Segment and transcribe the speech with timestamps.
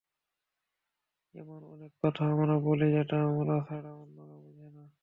[1.35, 4.83] এমন অনেক কথা আমরা বলি, যেটা আমরা ছাড়া অন্যরা বোঝে না।